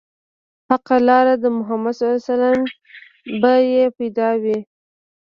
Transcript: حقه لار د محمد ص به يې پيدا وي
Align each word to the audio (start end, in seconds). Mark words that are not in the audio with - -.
حقه 0.69 0.97
لار 1.07 1.27
د 1.43 1.45
محمد 1.57 1.95
ص 2.25 2.29
به 3.41 3.53
يې 3.71 3.85
پيدا 3.97 4.29
وي 4.43 4.59